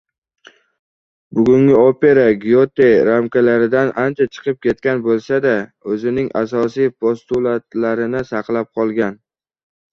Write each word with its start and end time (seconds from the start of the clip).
Bugungi 1.39 1.75
opera 1.81 2.23
Gyote 2.45 2.87
ramkalaridan 3.09 3.93
ancha 4.05 4.27
chiqqib 4.33 4.59
ketgan 4.69 5.05
boʻlsada, 5.09 5.53
oʻzining 5.95 6.33
asosiy 6.45 6.93
postulatlarini 7.05 8.27
saqlab 8.35 8.77
qolgan. 8.81 9.25